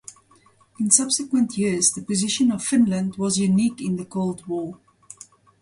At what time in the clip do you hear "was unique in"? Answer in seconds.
3.17-3.97